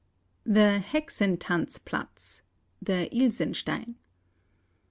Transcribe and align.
THE 0.47 0.79
HEXENTANZPLATZ.— 0.79 2.41
THE 2.81 3.15
ILSENSTEIN. 3.15 3.97